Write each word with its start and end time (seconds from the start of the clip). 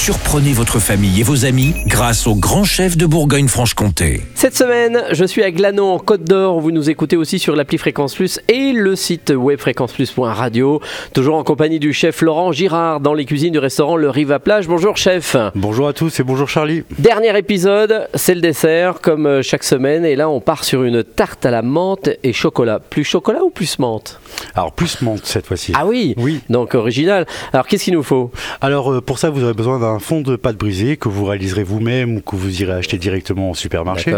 Surprenez 0.00 0.52
votre 0.52 0.78
famille 0.78 1.20
et 1.20 1.22
vos 1.24 1.44
amis 1.44 1.74
grâce 1.86 2.28
au 2.28 2.36
grand 2.36 2.62
chef 2.62 2.96
de 2.96 3.04
Bourgogne-Franche-Comté. 3.04 4.22
Cette 4.36 4.56
semaine, 4.56 5.02
je 5.10 5.24
suis 5.24 5.42
à 5.42 5.50
Glanon 5.50 5.92
en 5.92 5.98
Côte 5.98 6.22
d'Or. 6.22 6.60
Vous 6.60 6.70
nous 6.70 6.88
écoutez 6.88 7.16
aussi 7.16 7.40
sur 7.40 7.56
l'appli 7.56 7.78
Fréquence 7.78 8.14
Plus 8.14 8.40
et 8.48 8.72
le 8.72 8.94
site 8.94 9.30
web 9.36 9.58
fréquenceplus.radio. 9.58 10.80
Toujours 11.12 11.34
en 11.34 11.42
compagnie 11.42 11.80
du 11.80 11.92
chef 11.92 12.22
Laurent 12.22 12.52
Girard 12.52 13.00
dans 13.00 13.12
les 13.12 13.26
cuisines 13.26 13.52
du 13.52 13.58
restaurant 13.58 13.96
Le 13.96 14.08
Rive 14.08 14.30
à 14.30 14.38
Plage. 14.38 14.68
Bonjour 14.68 14.96
chef. 14.96 15.36
Bonjour 15.56 15.88
à 15.88 15.92
tous 15.92 16.20
et 16.20 16.22
bonjour 16.22 16.48
Charlie. 16.48 16.84
Dernier 16.98 17.36
épisode, 17.36 18.08
c'est 18.14 18.36
le 18.36 18.40
dessert 18.40 19.00
comme 19.02 19.26
euh, 19.26 19.42
chaque 19.42 19.64
semaine 19.64 20.06
et 20.06 20.14
là 20.14 20.30
on 20.30 20.40
part 20.40 20.62
sur 20.62 20.84
une 20.84 21.02
tarte 21.02 21.44
à 21.44 21.50
la 21.50 21.60
menthe 21.62 22.08
et 22.22 22.32
chocolat. 22.32 22.78
Plus 22.78 23.04
chocolat 23.04 23.42
ou 23.42 23.50
plus 23.50 23.78
menthe? 23.80 24.20
Alors 24.54 24.72
plus 24.72 25.02
menthe 25.02 25.26
cette 25.26 25.46
fois-ci. 25.46 25.72
Ah 25.74 25.84
oui? 25.84 26.14
Oui. 26.16 26.40
Donc 26.48 26.76
original. 26.76 27.26
Alors 27.52 27.66
qu'est-ce 27.66 27.84
qu'il 27.84 27.94
nous 27.94 28.04
faut? 28.04 28.30
Alors 28.60 28.92
euh, 28.92 29.00
pour 29.02 29.18
ça 29.18 29.28
vous 29.28 29.42
aurez 29.42 29.54
besoin 29.54 29.80
d'un 29.80 29.87
fond 29.98 30.20
de 30.20 30.36
pâte 30.36 30.56
brisée 30.56 30.96
que 30.96 31.08
vous 31.08 31.24
réaliserez 31.24 31.62
vous-même 31.64 32.16
ou 32.16 32.20
que 32.20 32.36
vous 32.36 32.60
irez 32.62 32.72
acheter 32.72 32.98
directement 32.98 33.50
au 33.50 33.54
supermarché. 33.54 34.14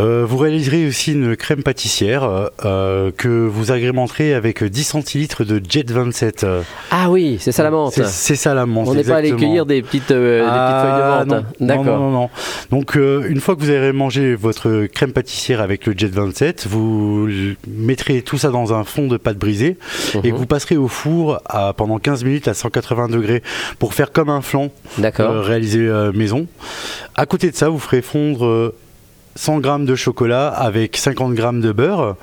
Euh, 0.00 0.24
vous 0.26 0.38
réaliserez 0.38 0.86
aussi 0.86 1.12
une 1.12 1.36
crème 1.36 1.62
pâtissière 1.62 2.24
euh, 2.24 2.46
euh, 2.64 3.10
que 3.16 3.28
vous 3.28 3.70
agrémenterez 3.72 4.34
avec 4.34 4.64
10 4.64 4.82
centilitres 4.84 5.44
de 5.44 5.60
Jet 5.68 5.90
27. 5.90 6.44
euh, 6.44 6.62
Ah 6.90 7.10
oui, 7.10 7.36
c'est 7.40 7.52
ça 7.52 7.62
la 7.62 7.70
menthe. 7.70 7.92
C'est 8.04 8.34
ça 8.36 8.54
la 8.54 8.66
menthe. 8.66 8.88
On 8.88 8.94
n'est 8.94 9.04
pas 9.04 9.16
allé 9.16 9.32
cueillir 9.32 9.66
des 9.66 9.82
petites, 9.82 10.10
euh, 10.10 10.40
des 10.40 10.44
petites 10.46 10.52
Ah, 10.58 10.82
feuilles 10.82 11.28
de 11.28 11.34
menthe. 11.34 11.44
non. 11.60 11.66
D'accord. 11.66 11.84
Non, 11.84 11.98
non, 11.98 12.10
non. 12.10 12.30
Donc, 12.70 12.94
une 12.96 13.40
fois 13.40 13.54
que 13.54 13.60
vous 13.60 13.70
avez 13.70 13.92
mangé 13.92 14.34
votre 14.34 14.86
crème 14.86 15.12
pâtissière 15.12 15.60
avec 15.60 15.86
le 15.86 15.94
Jet 15.96 16.08
27, 16.12 16.66
vous 16.68 17.28
mettrez 17.68 18.22
tout 18.22 18.38
ça 18.38 18.48
dans 18.50 18.72
un 18.72 18.84
fond 18.84 19.06
de 19.06 19.16
pâte 19.16 19.36
brisée 19.38 19.76
et 20.24 20.32
Mhm. 20.32 20.38
vous 20.38 20.46
passerez 20.46 20.76
au 20.76 20.88
four 20.88 21.40
à, 21.46 21.72
pendant 21.74 21.98
15 21.98 22.24
minutes 22.24 22.48
à 22.48 22.54
180 22.54 23.08
degrés 23.08 23.42
pour 23.78 23.94
faire 23.94 24.10
comme 24.12 24.28
un 24.30 24.40
flan 24.40 24.61
Euh, 25.20 25.40
réalisé 25.40 25.80
euh, 25.80 26.12
maison. 26.12 26.46
À 27.14 27.26
côté 27.26 27.50
de 27.50 27.56
ça, 27.56 27.68
vous 27.68 27.78
ferez 27.78 28.02
fondre 28.02 28.46
euh, 28.46 28.74
100 29.36 29.62
g 29.62 29.70
de 29.86 29.94
chocolat 29.94 30.48
avec 30.48 30.96
50 30.96 31.36
g 31.36 31.42
de 31.54 31.72
beurre 31.72 32.16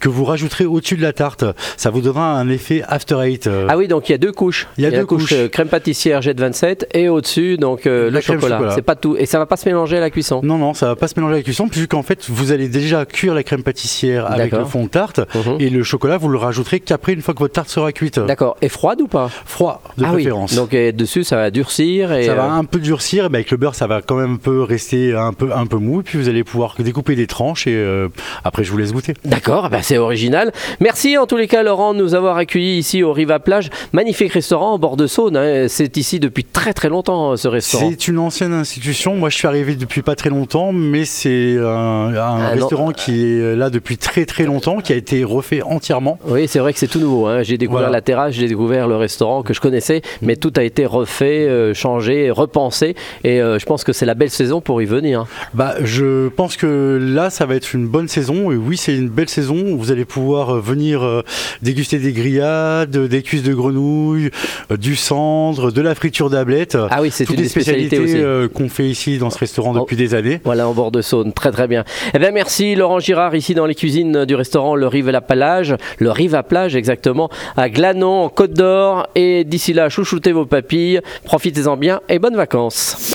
que 0.00 0.08
vous 0.08 0.24
rajouterez 0.24 0.64
au-dessus 0.66 0.96
de 0.96 1.02
la 1.02 1.12
tarte. 1.12 1.44
Ça 1.76 1.90
vous 1.90 2.00
donnera 2.00 2.32
un 2.32 2.48
effet 2.48 2.82
after 2.88 3.16
eight. 3.22 3.46
euh, 3.46 3.66
Ah 3.68 3.76
oui, 3.76 3.88
donc 3.88 4.08
il 4.08 4.12
y 4.12 4.14
a 4.14 4.18
deux 4.18 4.32
couches. 4.32 4.66
Il 4.78 4.84
y 4.84 4.86
a 4.86 4.90
deux 4.90 5.06
couche 5.06 5.22
couches. 5.22 5.32
euh, 5.32 5.48
crème 5.48 5.68
pâtissière 5.68 6.22
jet 6.22 6.38
27 6.38 6.88
et 6.94 7.08
au-dessus 7.08 7.56
donc 7.56 7.86
euh, 7.86 8.10
le 8.10 8.20
chocolat. 8.20 8.56
chocolat. 8.56 8.72
C'est 8.74 8.82
pas 8.82 8.96
tout 8.96 9.16
et 9.16 9.26
ça 9.26 9.38
va 9.38 9.46
pas 9.46 9.56
se 9.56 9.68
mélanger 9.68 9.96
à 9.98 10.00
la 10.00 10.10
cuisson? 10.10 10.40
Non, 10.42 10.58
non, 10.58 10.74
ça 10.74 10.86
va 10.86 10.96
pas 10.96 11.08
se 11.08 11.14
mélanger 11.16 11.34
à 11.34 11.36
la 11.38 11.42
cuisson, 11.42 11.68
puisqu'en 11.68 12.02
fait, 12.02 12.26
vous 12.28 12.52
allez 12.52 12.68
déjà 12.68 13.04
cuire 13.06 13.34
la 13.34 13.42
crème 13.42 13.62
pâtissière 13.62 14.30
avec 14.30 14.52
le 14.52 14.64
fond 14.64 14.84
de 14.84 14.88
tarte, 14.88 15.20
Mhm. 15.34 15.56
et 15.60 15.70
le 15.70 15.82
chocolat, 15.82 16.16
vous 16.18 16.28
le 16.28 16.38
rajouterez 16.38 16.80
qu'après, 16.80 17.12
une 17.12 17.22
fois 17.22 17.34
que 17.34 17.38
votre 17.40 17.54
tarte 17.54 17.68
sera 17.68 17.92
cuite. 17.92 18.18
D'accord. 18.18 18.56
Et 18.62 18.68
froide 18.68 19.00
ou 19.00 19.06
pas? 19.08 19.30
Froid, 19.44 19.82
de 19.98 20.04
Ah 20.04 20.08
oui. 20.08 20.14
préférence. 20.22 20.54
Donc 20.54 20.74
euh, 20.74 20.92
dessus 20.92 21.24
ça 21.24 21.36
va 21.36 21.50
durcir 21.50 22.12
et 22.12 22.24
ça 22.26 22.34
va 22.34 22.52
un 22.52 22.64
peu 22.64 22.78
durcir, 22.78 23.30
mais 23.30 23.38
avec 23.38 23.50
le 23.50 23.56
beurre, 23.56 23.74
ça 23.74 23.86
va 23.86 24.02
quand 24.02 24.16
même 24.16 24.34
un 24.34 24.36
peu 24.36 24.62
rester 24.62 25.14
un 25.14 25.32
peu, 25.32 25.50
un 25.54 25.66
peu 25.66 25.76
mou, 25.78 26.00
et 26.00 26.02
puis 26.02 26.18
vous 26.18 26.28
allez 26.28 26.44
pouvoir 26.44 26.55
découper 26.78 27.14
des 27.16 27.26
tranches, 27.26 27.66
et 27.66 27.74
euh, 27.74 28.08
après, 28.44 28.64
je 28.64 28.70
vous 28.72 28.78
laisse 28.78 28.92
goûter. 28.92 29.14
D'accord, 29.24 29.70
bah 29.70 29.78
c'est 29.82 29.98
original. 29.98 30.52
Merci 30.80 31.18
en 31.18 31.26
tous 31.26 31.36
les 31.36 31.48
cas 31.48 31.62
Laurent 31.62 31.94
de 31.94 31.98
nous 31.98 32.14
avoir 32.14 32.36
accueillis 32.36 32.78
ici 32.78 33.02
au 33.02 33.12
Riva 33.12 33.38
Plage, 33.38 33.70
magnifique 33.92 34.32
restaurant 34.32 34.72
en 34.74 34.78
bord 34.78 34.96
de 34.96 35.06
Saône. 35.06 35.36
hein. 35.36 35.66
C'est 35.68 35.96
ici 35.96 36.20
depuis 36.20 36.44
très 36.44 36.72
très 36.72 36.88
longtemps 36.88 37.36
ce 37.36 37.48
restaurant. 37.48 37.88
C'est 37.90 38.08
une 38.08 38.18
ancienne 38.18 38.52
institution. 38.52 39.16
Moi, 39.16 39.30
je 39.30 39.36
suis 39.36 39.48
arrivé 39.48 39.74
depuis 39.76 40.02
pas 40.02 40.14
très 40.14 40.30
longtemps, 40.30 40.72
mais 40.72 41.04
c'est 41.04 41.56
un, 41.58 41.64
un 41.64 42.14
Ah, 42.16 42.54
non. 42.54 42.60
restaurant 42.62 42.90
qui 42.92 43.24
est 43.24 43.56
là 43.56 43.70
depuis 43.70 43.96
très 43.98 44.24
très 44.26 44.44
longtemps, 44.44 44.78
qui 44.80 44.92
a 44.92 44.96
été 44.96 45.24
refait 45.24 45.62
entièrement. 45.62 46.18
Oui, 46.26 46.46
c'est 46.48 46.58
vrai 46.58 46.72
que 46.72 46.78
c'est 46.78 46.86
tout 46.88 47.00
nouveau. 47.00 47.26
hein. 47.26 47.42
J'ai 47.42 47.58
découvert 47.58 47.82
Voilà. 47.84 47.92
la 47.98 48.02
terrasse, 48.02 48.34
j'ai 48.34 48.46
découvert 48.48 48.86
le 48.88 48.96
restaurant 48.96 49.42
que 49.42 49.52
je 49.54 49.60
connaissais, 49.60 50.02
mais 50.22 50.36
tout 50.36 50.52
a 50.56 50.62
été 50.62 50.86
refait, 50.86 51.46
euh, 51.48 51.74
changé, 51.74 52.30
repensé. 52.30 52.94
Et 53.24 53.40
euh, 53.40 53.58
je 53.58 53.66
pense 53.66 53.82
que 53.84 53.92
c'est 53.92 54.06
la 54.06 54.14
belle 54.14 54.30
saison 54.30 54.60
pour 54.60 54.80
y 54.82 54.84
venir. 54.86 55.26
Bah, 55.54 55.74
je 55.82 56.28
pense 56.28 56.45
que 56.54 57.00
là, 57.02 57.28
ça 57.30 57.44
va 57.44 57.56
être 57.56 57.74
une 57.74 57.88
bonne 57.88 58.06
saison. 58.06 58.52
Et 58.52 58.56
oui, 58.56 58.76
c'est 58.76 58.94
une 58.94 59.08
belle 59.08 59.28
saison. 59.28 59.74
Vous 59.76 59.90
allez 59.90 60.04
pouvoir 60.04 60.50
euh, 60.50 60.60
venir 60.60 61.02
euh, 61.02 61.22
déguster 61.62 61.98
des 61.98 62.12
grillades, 62.12 62.96
des 62.96 63.22
cuisses 63.22 63.42
de 63.42 63.52
grenouille, 63.52 64.30
euh, 64.70 64.76
du 64.76 64.94
cendre, 64.94 65.72
de 65.72 65.80
la 65.80 65.96
friture 65.96 66.30
d'ablette. 66.30 66.78
Ah 66.90 67.02
oui, 67.02 67.10
c'est 67.10 67.24
Toutes 67.24 67.34
une 67.34 67.40
les 67.40 67.46
des 67.46 67.50
spécialités 67.50 68.46
qu'on 68.54 68.68
fait 68.68 68.88
ici 68.88 69.18
dans 69.18 69.30
ce 69.30 69.38
restaurant 69.38 69.56
Oh. 69.74 69.80
depuis 69.80 69.96
des 69.96 70.14
années. 70.14 70.40
Voilà, 70.44 70.68
en 70.68 70.72
bord 70.72 70.92
de 70.92 71.02
Saône. 71.02 71.32
Très 71.32 71.50
très 71.50 71.66
bien. 71.66 71.84
Eh 72.14 72.18
bien, 72.18 72.30
merci 72.30 72.74
Laurent 72.74 73.00
Girard, 73.00 73.34
ici 73.34 73.54
dans 73.54 73.66
les 73.66 73.74
cuisines 73.74 74.24
du 74.24 74.34
restaurant 74.34 74.74
Le 74.76 74.86
Rive 74.86 75.08
à 75.08 75.12
la 75.12 75.20
Plage, 75.20 75.74
le 75.98 76.10
Rive 76.10 76.34
à 76.34 76.42
Plage 76.42 76.76
exactement, 76.76 77.30
à 77.56 77.68
Glanon, 77.68 78.24
en 78.24 78.28
Côte 78.28 78.52
d'Or. 78.52 79.08
Et 79.14 79.44
d'ici 79.44 79.72
là, 79.72 79.88
chouchoutez 79.88 80.32
vos 80.32 80.46
papilles, 80.46 81.00
profitez-en 81.24 81.76
bien 81.76 82.00
et 82.08 82.18
bonnes 82.18 82.36
vacances. 82.36 83.14